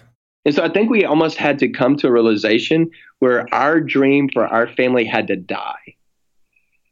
And 0.45 0.55
so 0.55 0.63
I 0.63 0.71
think 0.71 0.91
we 0.91 1.05
almost 1.05 1.37
had 1.37 1.59
to 1.59 1.69
come 1.69 1.97
to 1.97 2.07
a 2.07 2.13
realization 2.13 2.91
where 3.19 3.47
our 3.53 3.81
dream 3.81 4.29
for 4.33 4.47
our 4.47 4.67
family 4.75 5.05
had 5.05 5.27
to 5.27 5.37
die. 5.37 5.97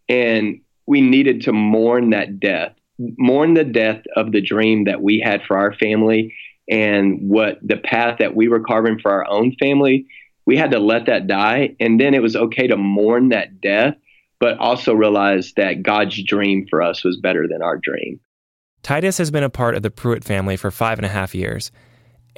And 0.08 0.60
we 0.86 1.00
needed 1.00 1.42
to 1.42 1.52
mourn 1.52 2.10
that 2.10 2.40
death, 2.40 2.74
mourn 2.98 3.54
the 3.54 3.64
death 3.64 4.02
of 4.16 4.32
the 4.32 4.40
dream 4.40 4.84
that 4.84 5.02
we 5.02 5.20
had 5.20 5.42
for 5.42 5.56
our 5.56 5.72
family 5.72 6.34
and 6.70 7.18
what 7.28 7.58
the 7.62 7.76
path 7.76 8.18
that 8.18 8.36
we 8.36 8.48
were 8.48 8.60
carving 8.60 8.98
for 8.98 9.10
our 9.10 9.26
own 9.28 9.54
family. 9.58 10.06
We 10.46 10.56
had 10.56 10.70
to 10.72 10.78
let 10.78 11.06
that 11.06 11.26
die. 11.26 11.76
And 11.80 12.00
then 12.00 12.14
it 12.14 12.22
was 12.22 12.36
okay 12.36 12.66
to 12.66 12.76
mourn 12.76 13.30
that 13.30 13.60
death, 13.60 13.94
but 14.40 14.58
also 14.58 14.92
realize 14.92 15.52
that 15.56 15.82
God's 15.82 16.22
dream 16.22 16.66
for 16.68 16.82
us 16.82 17.04
was 17.04 17.18
better 17.18 17.46
than 17.48 17.62
our 17.62 17.78
dream. 17.78 18.20
Titus 18.82 19.18
has 19.18 19.30
been 19.30 19.42
a 19.42 19.50
part 19.50 19.74
of 19.74 19.82
the 19.82 19.90
Pruitt 19.90 20.24
family 20.24 20.56
for 20.56 20.70
five 20.70 20.98
and 20.98 21.06
a 21.06 21.10
half 21.10 21.34
years. 21.34 21.70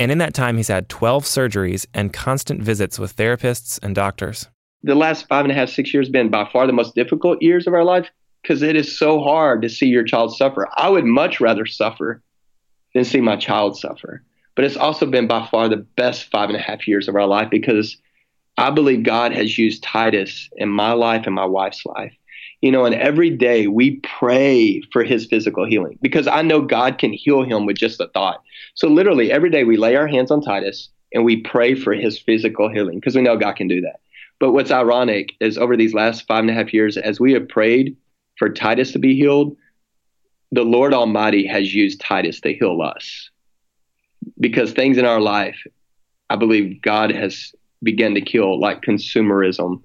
And 0.00 0.10
in 0.10 0.16
that 0.16 0.32
time, 0.32 0.56
he's 0.56 0.68
had 0.68 0.88
12 0.88 1.24
surgeries 1.24 1.84
and 1.92 2.10
constant 2.10 2.62
visits 2.62 2.98
with 2.98 3.14
therapists 3.14 3.78
and 3.82 3.94
doctors. 3.94 4.48
The 4.82 4.94
last 4.94 5.28
five 5.28 5.44
and 5.44 5.52
a 5.52 5.54
half, 5.54 5.68
six 5.68 5.92
years 5.92 6.08
been 6.08 6.30
by 6.30 6.48
far 6.50 6.66
the 6.66 6.72
most 6.72 6.94
difficult 6.94 7.42
years 7.42 7.66
of 7.66 7.74
our 7.74 7.84
life 7.84 8.08
because 8.40 8.62
it 8.62 8.76
is 8.76 8.98
so 8.98 9.20
hard 9.20 9.60
to 9.60 9.68
see 9.68 9.84
your 9.84 10.02
child 10.02 10.34
suffer. 10.34 10.66
I 10.74 10.88
would 10.88 11.04
much 11.04 11.38
rather 11.38 11.66
suffer 11.66 12.22
than 12.94 13.04
see 13.04 13.20
my 13.20 13.36
child 13.36 13.78
suffer. 13.78 14.22
But 14.54 14.64
it's 14.64 14.78
also 14.78 15.04
been 15.04 15.26
by 15.26 15.46
far 15.46 15.68
the 15.68 15.76
best 15.76 16.30
five 16.30 16.48
and 16.48 16.56
a 16.56 16.62
half 16.62 16.88
years 16.88 17.06
of 17.06 17.14
our 17.14 17.26
life 17.26 17.50
because 17.50 17.98
I 18.56 18.70
believe 18.70 19.02
God 19.02 19.32
has 19.32 19.58
used 19.58 19.82
Titus 19.82 20.48
in 20.56 20.70
my 20.70 20.92
life 20.92 21.26
and 21.26 21.34
my 21.34 21.44
wife's 21.44 21.84
life. 21.84 22.14
You 22.60 22.70
know, 22.70 22.84
and 22.84 22.94
every 22.94 23.30
day 23.30 23.68
we 23.68 23.96
pray 24.18 24.82
for 24.92 25.02
his 25.02 25.26
physical 25.26 25.64
healing 25.64 25.98
because 26.02 26.26
I 26.26 26.42
know 26.42 26.60
God 26.60 26.98
can 26.98 27.12
heal 27.12 27.42
him 27.42 27.64
with 27.64 27.76
just 27.76 28.00
a 28.00 28.08
thought. 28.08 28.42
So, 28.74 28.88
literally, 28.88 29.32
every 29.32 29.50
day 29.50 29.64
we 29.64 29.78
lay 29.78 29.96
our 29.96 30.06
hands 30.06 30.30
on 30.30 30.42
Titus 30.42 30.90
and 31.12 31.24
we 31.24 31.40
pray 31.40 31.74
for 31.74 31.94
his 31.94 32.18
physical 32.18 32.70
healing 32.70 33.00
because 33.00 33.16
we 33.16 33.22
know 33.22 33.36
God 33.36 33.56
can 33.56 33.68
do 33.68 33.80
that. 33.80 34.00
But 34.38 34.52
what's 34.52 34.70
ironic 34.70 35.32
is 35.40 35.58
over 35.58 35.76
these 35.76 35.94
last 35.94 36.26
five 36.26 36.40
and 36.40 36.50
a 36.50 36.54
half 36.54 36.72
years, 36.72 36.96
as 36.96 37.20
we 37.20 37.32
have 37.32 37.48
prayed 37.48 37.96
for 38.36 38.48
Titus 38.48 38.92
to 38.92 38.98
be 38.98 39.14
healed, 39.14 39.56
the 40.52 40.62
Lord 40.62 40.92
Almighty 40.92 41.46
has 41.46 41.74
used 41.74 42.00
Titus 42.00 42.40
to 42.40 42.52
heal 42.52 42.80
us 42.82 43.30
because 44.38 44.72
things 44.72 44.98
in 44.98 45.04
our 45.04 45.20
life, 45.20 45.66
I 46.28 46.36
believe 46.36 46.82
God 46.82 47.10
has 47.10 47.52
begun 47.82 48.14
to 48.14 48.20
kill, 48.20 48.58
like 48.58 48.82
consumerism 48.82 49.82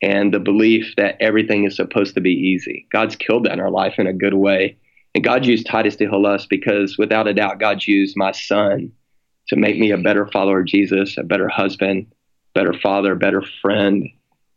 and 0.00 0.32
the 0.32 0.40
belief 0.40 0.94
that 0.96 1.16
everything 1.20 1.64
is 1.64 1.76
supposed 1.76 2.14
to 2.14 2.20
be 2.20 2.32
easy. 2.32 2.86
God's 2.92 3.16
killed 3.16 3.44
that 3.44 3.52
in 3.52 3.60
our 3.60 3.70
life 3.70 3.94
in 3.98 4.06
a 4.06 4.12
good 4.12 4.34
way. 4.34 4.76
And 5.14 5.24
God 5.24 5.46
used 5.46 5.66
Titus 5.66 5.96
to 5.96 6.08
heal 6.08 6.26
us 6.26 6.46
because 6.46 6.96
without 6.98 7.26
a 7.26 7.34
doubt, 7.34 7.58
God's 7.58 7.88
used 7.88 8.16
my 8.16 8.32
son 8.32 8.92
to 9.48 9.56
make 9.56 9.78
me 9.78 9.90
a 9.90 9.98
better 9.98 10.26
follower 10.26 10.60
of 10.60 10.66
Jesus, 10.66 11.16
a 11.16 11.22
better 11.22 11.48
husband, 11.48 12.06
better 12.54 12.72
father, 12.72 13.14
better 13.14 13.42
friend. 13.62 14.08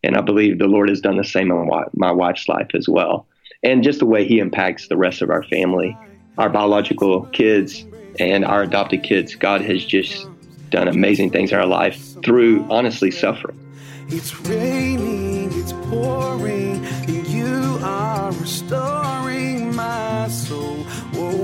And 0.03 0.15
I 0.15 0.21
believe 0.21 0.59
the 0.59 0.67
Lord 0.67 0.89
has 0.89 1.01
done 1.01 1.17
the 1.17 1.23
same 1.23 1.51
in 1.51 1.69
my 1.93 2.11
wife's 2.11 2.47
life 2.47 2.69
as 2.75 2.87
well. 2.87 3.27
And 3.63 3.83
just 3.83 3.99
the 3.99 4.05
way 4.05 4.27
he 4.27 4.39
impacts 4.39 4.87
the 4.87 4.97
rest 4.97 5.21
of 5.21 5.29
our 5.29 5.43
family, 5.43 5.95
our 6.37 6.49
biological 6.49 7.25
kids 7.27 7.85
and 8.19 8.43
our 8.43 8.63
adopted 8.63 9.03
kids. 9.03 9.35
God 9.35 9.61
has 9.61 9.85
just 9.85 10.27
done 10.69 10.87
amazing 10.87 11.29
things 11.29 11.51
in 11.51 11.59
our 11.59 11.65
life 11.65 12.15
through 12.23 12.65
honestly 12.69 13.11
suffering. 13.11 13.57
It's 14.09 14.37
raining, 14.41 15.20
pouring, 15.91 16.85
and 16.85 17.27
you 17.27 17.77
are 17.83 18.31
restoring 18.31 19.75
my 19.75 20.29
soul. 20.29 20.77
Whoa, 21.13 21.35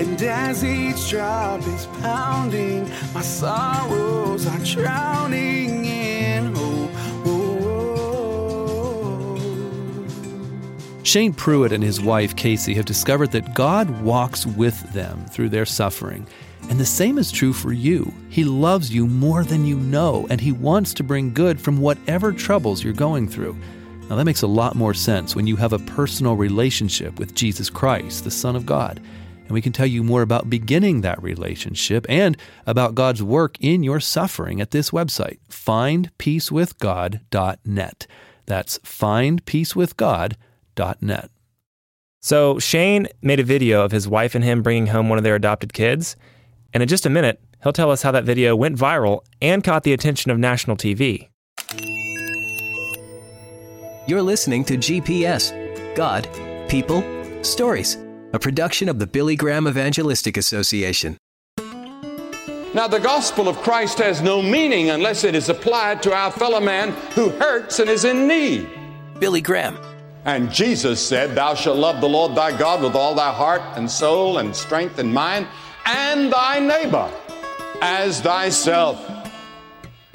And 0.00 0.20
as 0.20 0.64
each 0.64 1.10
drop 1.10 1.60
is 1.60 1.86
pounding, 2.02 2.90
my 3.14 3.22
sorrows 3.22 4.46
are 4.48 4.64
drowning 4.64 5.84
in 5.84 6.54
hope. 6.54 6.90
Shane 11.04 11.32
Pruitt 11.32 11.70
and 11.70 11.84
his 11.84 12.00
wife 12.00 12.34
Casey 12.34 12.74
have 12.74 12.86
discovered 12.86 13.30
that 13.30 13.54
God 13.54 14.02
walks 14.02 14.44
with 14.44 14.92
them 14.92 15.26
through 15.26 15.50
their 15.50 15.66
suffering. 15.66 16.26
And 16.70 16.80
the 16.80 16.84
same 16.84 17.18
is 17.18 17.30
true 17.30 17.52
for 17.52 17.72
you. 17.72 18.12
He 18.28 18.42
loves 18.44 18.92
you 18.94 19.06
more 19.06 19.44
than 19.44 19.64
you 19.64 19.76
know, 19.76 20.26
and 20.30 20.40
He 20.40 20.50
wants 20.52 20.94
to 20.94 21.04
bring 21.04 21.34
good 21.34 21.60
from 21.60 21.80
whatever 21.80 22.32
troubles 22.32 22.82
you're 22.82 22.92
going 22.92 23.28
through. 23.28 23.56
Now, 24.08 24.16
that 24.16 24.24
makes 24.24 24.42
a 24.42 24.46
lot 24.46 24.74
more 24.74 24.94
sense 24.94 25.36
when 25.36 25.46
you 25.46 25.56
have 25.56 25.72
a 25.72 25.78
personal 25.78 26.36
relationship 26.36 27.18
with 27.18 27.34
Jesus 27.34 27.70
Christ, 27.70 28.24
the 28.24 28.30
Son 28.30 28.54
of 28.56 28.66
God. 28.66 29.00
And 29.44 29.50
we 29.50 29.62
can 29.62 29.72
tell 29.72 29.86
you 29.86 30.02
more 30.02 30.22
about 30.22 30.50
beginning 30.50 31.02
that 31.02 31.22
relationship 31.22 32.06
and 32.08 32.36
about 32.66 32.94
God's 32.94 33.22
work 33.22 33.56
in 33.60 33.82
your 33.82 34.00
suffering 34.00 34.60
at 34.60 34.72
this 34.72 34.90
website, 34.90 35.38
findpeacewithgod.net. 35.50 38.06
That's 38.46 38.78
findpeacewithgod.net 38.78 40.38
net. 41.00 41.30
So 42.20 42.58
Shane 42.58 43.08
made 43.22 43.40
a 43.40 43.44
video 43.44 43.84
of 43.84 43.92
his 43.92 44.08
wife 44.08 44.34
and 44.34 44.44
him 44.44 44.62
bringing 44.62 44.86
home 44.86 45.08
one 45.08 45.18
of 45.18 45.24
their 45.24 45.34
adopted 45.34 45.72
kids. 45.72 46.16
And 46.74 46.82
in 46.82 46.88
just 46.88 47.06
a 47.06 47.10
minute, 47.10 47.40
he'll 47.62 47.72
tell 47.72 47.92
us 47.92 48.02
how 48.02 48.10
that 48.10 48.24
video 48.24 48.56
went 48.56 48.76
viral 48.76 49.20
and 49.40 49.62
caught 49.62 49.84
the 49.84 49.92
attention 49.92 50.32
of 50.32 50.38
national 50.38 50.76
TV. 50.76 51.28
You're 54.08 54.22
listening 54.22 54.64
to 54.64 54.76
GPS 54.76 55.54
God, 55.94 56.28
People, 56.68 57.02
Stories, 57.42 57.96
a 58.32 58.38
production 58.40 58.88
of 58.88 58.98
the 58.98 59.06
Billy 59.06 59.36
Graham 59.36 59.68
Evangelistic 59.68 60.36
Association. 60.36 61.16
Now, 62.74 62.88
the 62.88 62.98
gospel 62.98 63.48
of 63.48 63.56
Christ 63.58 63.98
has 63.98 64.20
no 64.20 64.42
meaning 64.42 64.90
unless 64.90 65.22
it 65.22 65.36
is 65.36 65.48
applied 65.48 66.02
to 66.02 66.12
our 66.12 66.32
fellow 66.32 66.58
man 66.58 66.90
who 67.14 67.30
hurts 67.30 67.78
and 67.78 67.88
is 67.88 68.04
in 68.04 68.26
need. 68.26 68.68
Billy 69.20 69.40
Graham 69.40 69.78
and 70.24 70.50
Jesus 70.50 71.06
said, 71.06 71.34
Thou 71.34 71.54
shalt 71.54 71.76
love 71.76 72.00
the 72.00 72.08
Lord 72.08 72.34
thy 72.34 72.56
God 72.56 72.82
with 72.82 72.94
all 72.94 73.14
thy 73.14 73.32
heart 73.32 73.62
and 73.76 73.90
soul 73.90 74.38
and 74.38 74.56
strength 74.56 74.98
and 74.98 75.12
mind, 75.12 75.46
and 75.86 76.32
thy 76.32 76.58
neighbor 76.58 77.10
as 77.80 78.20
thyself. 78.20 79.04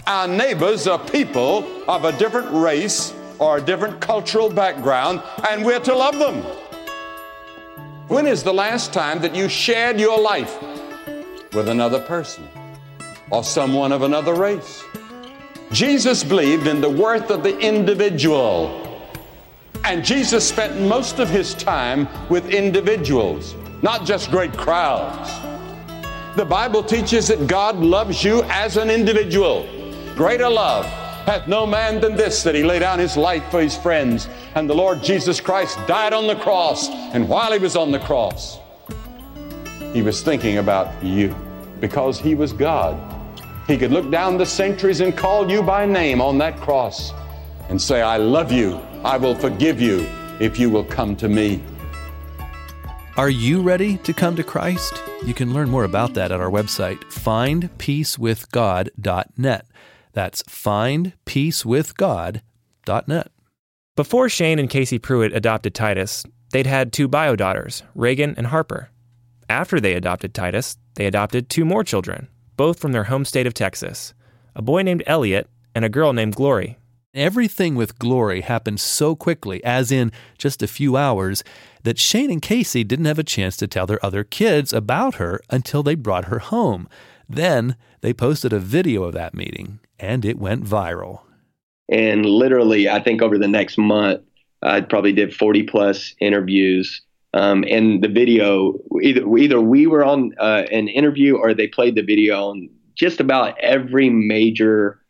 Our 0.08 0.28
neighbors 0.28 0.88
are 0.88 0.98
people 0.98 1.68
of 1.88 2.06
a 2.06 2.12
different 2.14 2.52
race 2.52 3.14
or 3.38 3.58
a 3.58 3.62
different 3.62 4.02
cultural 4.02 4.50
background, 4.50 5.22
and 5.50 5.64
we're 5.64 5.80
to 5.80 5.96
love 5.96 6.18
them. 6.18 6.42
When 8.08 8.26
is 8.26 8.44
the 8.44 8.54
last 8.54 8.92
time 8.92 9.20
that 9.22 9.36
you 9.36 9.48
shared 9.48 10.00
your 10.00 10.20
life 10.20 10.60
with 11.54 11.70
another 11.70 12.00
person 12.00 12.48
or 13.30 13.44
someone 13.44 13.92
of 13.92 14.02
another 14.02 14.34
race? 14.34 14.84
Jesus 15.72 16.24
believed 16.24 16.66
in 16.66 16.82
the 16.82 16.90
worth 16.90 17.30
of 17.30 17.44
the 17.44 17.58
individual. 17.60 18.86
And 19.86 20.04
Jesus 20.04 20.48
spent 20.48 20.82
most 20.82 21.20
of 21.20 21.30
his 21.30 21.54
time 21.54 22.08
with 22.30 22.50
individuals, 22.50 23.56
not 23.84 24.06
just 24.06 24.32
great 24.32 24.58
crowds. 24.58 25.30
The 26.40 26.46
Bible 26.46 26.84
teaches 26.84 27.28
that 27.28 27.48
God 27.48 27.80
loves 27.80 28.24
you 28.24 28.44
as 28.44 28.78
an 28.78 28.90
individual. 28.90 29.68
Greater 30.16 30.48
love 30.48 30.86
hath 31.26 31.50
no 31.50 31.68
man 31.68 32.00
than 32.00 32.16
this, 32.16 32.44
that 32.44 32.56
he 32.56 32.64
lay 32.64 32.80
down 32.80 32.98
his 32.98 33.18
life 33.18 33.44
for 33.52 33.62
his 33.62 33.76
friends. 33.76 34.30
And 34.56 34.70
the 34.70 34.74
Lord 34.74 35.04
Jesus 35.04 35.42
Christ 35.42 35.78
died 35.86 36.14
on 36.14 36.28
the 36.28 36.38
cross. 36.38 36.88
And 36.88 37.28
while 37.28 37.52
he 37.52 37.60
was 37.60 37.76
on 37.76 37.92
the 37.92 38.00
cross, 38.00 38.58
he 39.92 40.02
was 40.02 40.22
thinking 40.22 40.60
about 40.60 41.04
you 41.04 41.36
because 41.82 42.22
he 42.22 42.36
was 42.36 42.54
God. 42.54 42.98
He 43.68 43.78
could 43.78 43.92
look 43.92 44.10
down 44.10 44.38
the 44.38 44.46
centuries 44.46 45.02
and 45.02 45.18
call 45.18 45.52
you 45.52 45.62
by 45.62 45.86
name 45.86 46.22
on 46.22 46.38
that 46.38 46.56
cross 46.62 47.12
and 47.68 47.82
say, 47.82 48.02
I 48.02 48.16
love 48.16 48.50
you 48.50 48.80
I 49.04 49.18
will 49.18 49.36
forgive 49.36 49.82
you 49.82 50.08
if 50.40 50.58
you 50.58 50.70
will 50.70 50.86
come 50.86 51.18
to 51.18 51.28
me. 51.28 51.62
Are 53.20 53.30
you 53.30 53.62
ready 53.62 53.98
to 53.98 54.14
come 54.14 54.38
to 54.38 54.44
Christ? 54.46 55.04
You 55.26 55.34
can 55.34 55.54
learn 55.54 55.70
more 55.70 55.84
about 55.84 56.14
that 56.14 56.32
at 56.32 56.40
our 56.40 56.50
website, 56.50 57.02
findpeacewithgod.net. 57.12 59.66
That's 60.14 60.44
findpeacewithgod.net. 60.44 63.32
Before 63.98 64.30
Shane 64.30 64.58
and 64.58 64.70
Casey 64.70 65.00
Pruitt 65.00 65.34
adopted 65.34 65.76
Titus, 65.76 66.24
they'd 66.54 66.66
had 66.66 66.94
two 66.94 67.10
bio 67.10 67.36
daughters, 67.36 67.84
Reagan 67.94 68.36
and 68.38 68.48
Harper. 68.48 68.90
After 69.50 69.82
they 69.82 69.96
adopted 69.96 70.34
Titus, 70.34 70.78
they 70.96 71.06
adopted 71.06 71.50
two 71.50 71.66
more 71.66 71.84
children, 71.84 72.30
both 72.56 72.80
from 72.80 72.94
their 72.94 73.04
home 73.04 73.26
state 73.26 73.48
of 73.48 73.54
Texas 73.54 74.14
a 74.56 74.62
boy 74.62 74.82
named 74.82 75.04
Elliot 75.06 75.50
and 75.76 75.84
a 75.84 75.90
girl 75.90 76.14
named 76.14 76.36
Glory. 76.36 76.78
Everything 77.14 77.76
with 77.76 78.00
Glory 78.00 78.40
happened 78.42 78.80
so 78.80 79.14
quickly, 79.14 79.62
as 79.66 79.92
in 79.92 80.14
just 80.38 80.64
a 80.64 80.68
few 80.68 80.96
hours, 80.96 81.44
that 81.84 82.00
Shane 82.00 82.32
and 82.32 82.42
Casey 82.42 82.84
didn't 82.84 83.06
have 83.06 83.20
a 83.20 83.24
chance 83.24 83.56
to 83.58 83.68
tell 83.68 83.86
their 83.86 84.04
other 84.06 84.24
kids 84.24 84.74
about 84.74 85.16
her 85.16 85.40
until 85.50 85.84
they 85.84 85.96
brought 85.96 86.26
her 86.26 86.40
home. 86.40 86.88
Then 87.28 87.76
they 88.02 88.14
posted 88.14 88.54
a 88.54 88.60
video 88.60 89.04
of 89.04 89.14
that 89.14 89.34
meeting, 89.34 89.80
and 90.00 90.26
it 90.26 90.40
went 90.40 90.66
viral. 90.66 91.22
And 91.90 92.26
literally, 92.26 92.90
I 92.90 93.00
think 93.02 93.22
over 93.22 93.38
the 93.38 93.48
next 93.48 93.78
month, 93.78 94.22
I 94.62 94.82
probably 94.82 95.14
did 95.14 95.34
40 95.34 95.64
plus 95.64 96.14
interviews. 96.20 97.02
Um, 97.34 97.64
and 97.70 98.04
the 98.04 98.08
video, 98.08 98.74
either, 99.02 99.38
either 99.38 99.62
we 99.62 99.88
were 99.88 100.04
on 100.04 100.34
uh, 100.40 100.64
an 100.72 100.88
interview 100.88 101.38
or 101.38 101.54
they 101.54 101.68
played 101.68 101.96
the 101.96 102.02
video 102.02 102.50
on 102.50 102.70
just 102.96 103.20
about 103.20 103.58
every 103.60 104.10
major 104.10 105.02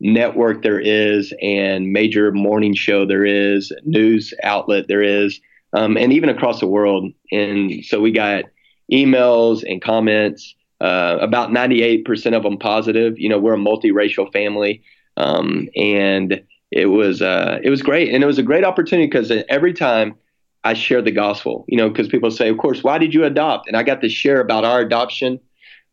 network 0.00 0.62
there 0.62 0.80
is 0.80 1.32
and 1.42 1.92
major 1.92 2.32
morning 2.32 2.74
show 2.74 3.06
there 3.06 3.24
is, 3.24 3.72
news 3.84 4.32
outlet 4.42 4.86
there 4.88 5.02
is, 5.02 5.40
um, 5.74 5.96
and 5.96 6.12
even 6.12 6.28
across 6.28 6.60
the 6.60 6.66
world. 6.66 7.12
And 7.30 7.84
so 7.84 8.00
we 8.00 8.12
got 8.12 8.44
emails 8.90 9.62
and 9.68 9.82
comments, 9.82 10.54
uh, 10.80 11.18
about 11.20 11.50
98% 11.50 12.34
of 12.34 12.42
them 12.42 12.58
positive. 12.58 13.18
You 13.18 13.28
know, 13.28 13.38
we're 13.38 13.54
a 13.54 13.58
multiracial 13.58 14.32
family. 14.32 14.82
Um, 15.16 15.68
and 15.76 16.42
it 16.70 16.86
was, 16.86 17.20
uh, 17.20 17.58
it 17.62 17.70
was 17.70 17.82
great. 17.82 18.12
And 18.12 18.22
it 18.22 18.26
was 18.26 18.38
a 18.38 18.42
great 18.42 18.64
opportunity 18.64 19.06
because 19.06 19.30
every 19.48 19.72
time 19.72 20.14
I 20.62 20.74
shared 20.74 21.04
the 21.04 21.12
gospel, 21.12 21.64
you 21.68 21.76
know, 21.76 21.88
because 21.88 22.08
people 22.08 22.30
say, 22.30 22.48
of 22.48 22.58
course, 22.58 22.82
why 22.82 22.98
did 22.98 23.12
you 23.12 23.24
adopt? 23.24 23.68
And 23.68 23.76
I 23.76 23.82
got 23.82 24.00
to 24.00 24.08
share 24.08 24.40
about 24.40 24.64
our 24.64 24.80
adoption 24.80 25.40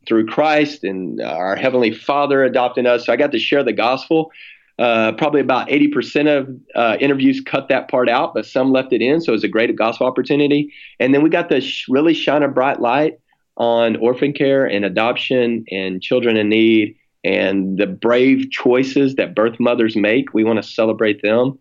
through 0.07 0.27
Christ 0.27 0.83
and 0.83 1.21
our 1.21 1.55
Heavenly 1.55 1.91
Father 1.91 2.43
adopting 2.43 2.85
us. 2.85 3.05
So 3.05 3.13
I 3.13 3.15
got 3.15 3.31
to 3.33 3.39
share 3.39 3.63
the 3.63 3.73
gospel. 3.73 4.31
Uh, 4.79 5.11
probably 5.11 5.41
about 5.41 5.67
80% 5.67 6.39
of 6.39 6.49
uh, 6.75 6.97
interviews 6.99 7.41
cut 7.45 7.67
that 7.69 7.87
part 7.89 8.09
out, 8.09 8.33
but 8.33 8.45
some 8.45 8.71
left 8.71 8.91
it 8.93 9.01
in. 9.01 9.21
So 9.21 9.31
it 9.31 9.33
was 9.33 9.43
a 9.43 9.47
great 9.47 9.75
gospel 9.75 10.07
opportunity. 10.07 10.73
And 10.99 11.13
then 11.13 11.21
we 11.21 11.29
got 11.29 11.49
to 11.49 11.61
sh- 11.61 11.85
really 11.87 12.15
shine 12.15 12.41
a 12.41 12.47
bright 12.47 12.79
light 12.81 13.19
on 13.57 13.95
orphan 13.97 14.33
care 14.33 14.65
and 14.65 14.83
adoption 14.83 15.65
and 15.69 16.01
children 16.01 16.35
in 16.35 16.49
need 16.49 16.95
and 17.23 17.77
the 17.77 17.85
brave 17.85 18.49
choices 18.49 19.15
that 19.15 19.35
birth 19.35 19.59
mothers 19.59 19.95
make. 19.95 20.33
We 20.33 20.43
want 20.43 20.57
to 20.57 20.67
celebrate 20.67 21.21
them. 21.21 21.59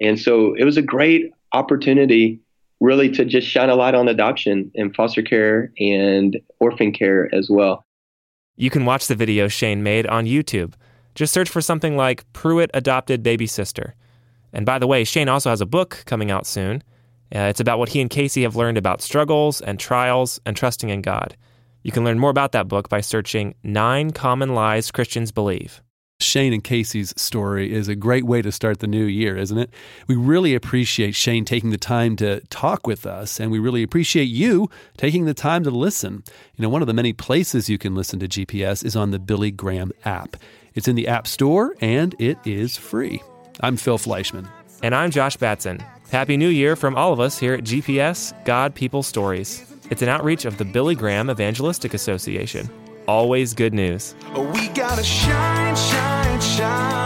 And 0.00 0.20
so 0.20 0.54
it 0.54 0.64
was 0.64 0.76
a 0.76 0.82
great 0.82 1.32
opportunity 1.52 2.40
really 2.80 3.10
to 3.10 3.24
just 3.24 3.46
shine 3.46 3.68
a 3.68 3.74
light 3.74 3.94
on 3.94 4.08
adoption 4.08 4.70
and 4.74 4.94
foster 4.94 5.22
care 5.22 5.72
and 5.78 6.38
orphan 6.60 6.92
care 6.92 7.32
as 7.34 7.50
well. 7.50 7.84
You 8.56 8.70
can 8.70 8.84
watch 8.84 9.06
the 9.06 9.14
video 9.14 9.48
Shane 9.48 9.82
made 9.82 10.06
on 10.06 10.24
YouTube. 10.24 10.74
Just 11.20 11.34
search 11.34 11.50
for 11.50 11.60
something 11.60 11.98
like 11.98 12.24
Pruitt 12.32 12.70
Adopted 12.72 13.22
Baby 13.22 13.46
Sister. 13.46 13.94
And 14.54 14.64
by 14.64 14.78
the 14.78 14.86
way, 14.86 15.04
Shane 15.04 15.28
also 15.28 15.50
has 15.50 15.60
a 15.60 15.66
book 15.66 16.02
coming 16.06 16.30
out 16.30 16.46
soon. 16.46 16.82
Uh, 17.30 17.40
it's 17.40 17.60
about 17.60 17.78
what 17.78 17.90
he 17.90 18.00
and 18.00 18.08
Casey 18.08 18.40
have 18.44 18.56
learned 18.56 18.78
about 18.78 19.02
struggles 19.02 19.60
and 19.60 19.78
trials 19.78 20.40
and 20.46 20.56
trusting 20.56 20.88
in 20.88 21.02
God. 21.02 21.36
You 21.82 21.92
can 21.92 22.04
learn 22.04 22.18
more 22.18 22.30
about 22.30 22.52
that 22.52 22.68
book 22.68 22.88
by 22.88 23.02
searching 23.02 23.54
Nine 23.62 24.12
Common 24.12 24.54
Lies 24.54 24.90
Christians 24.90 25.30
Believe. 25.30 25.82
Shane 26.20 26.54
and 26.54 26.64
Casey's 26.64 27.12
story 27.20 27.70
is 27.70 27.86
a 27.86 27.94
great 27.94 28.24
way 28.24 28.40
to 28.40 28.50
start 28.50 28.78
the 28.78 28.86
new 28.86 29.04
year, 29.04 29.36
isn't 29.36 29.58
it? 29.58 29.74
We 30.06 30.16
really 30.16 30.54
appreciate 30.54 31.14
Shane 31.14 31.44
taking 31.44 31.68
the 31.68 31.76
time 31.76 32.16
to 32.16 32.40
talk 32.46 32.86
with 32.86 33.04
us, 33.04 33.38
and 33.38 33.50
we 33.50 33.58
really 33.58 33.82
appreciate 33.82 34.24
you 34.24 34.70
taking 34.96 35.26
the 35.26 35.34
time 35.34 35.64
to 35.64 35.70
listen. 35.70 36.24
You 36.56 36.62
know, 36.62 36.70
one 36.70 36.80
of 36.80 36.88
the 36.88 36.94
many 36.94 37.12
places 37.12 37.68
you 37.68 37.76
can 37.76 37.94
listen 37.94 38.18
to 38.20 38.28
GPS 38.28 38.82
is 38.86 38.96
on 38.96 39.10
the 39.10 39.18
Billy 39.18 39.50
Graham 39.50 39.92
app. 40.06 40.36
It's 40.74 40.88
in 40.88 40.96
the 40.96 41.08
App 41.08 41.26
Store 41.26 41.74
and 41.80 42.14
it 42.18 42.38
is 42.44 42.76
free. 42.76 43.22
I'm 43.60 43.76
Phil 43.76 43.98
Fleischman. 43.98 44.48
And 44.82 44.94
I'm 44.94 45.10
Josh 45.10 45.36
Batson. 45.36 45.82
Happy 46.10 46.36
New 46.36 46.48
Year 46.48 46.76
from 46.76 46.96
all 46.96 47.12
of 47.12 47.20
us 47.20 47.38
here 47.38 47.54
at 47.54 47.64
GPS 47.64 48.32
God 48.44 48.74
People 48.74 49.02
Stories. 49.02 49.64
It's 49.90 50.02
an 50.02 50.08
outreach 50.08 50.44
of 50.44 50.58
the 50.58 50.64
Billy 50.64 50.94
Graham 50.94 51.30
Evangelistic 51.30 51.94
Association. 51.94 52.68
Always 53.06 53.54
good 53.54 53.74
news. 53.74 54.14
We 54.36 54.68
gotta 54.68 55.02
shine, 55.02 55.76
shine. 55.76 56.99